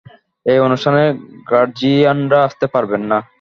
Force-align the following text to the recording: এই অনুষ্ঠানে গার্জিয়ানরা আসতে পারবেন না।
এই 0.45 0.59
অনুষ্ঠানে 0.59 1.03
গার্জিয়ানরা 1.51 2.39
আসতে 2.43 2.65
পারবেন 2.67 3.01
না। 3.11 3.17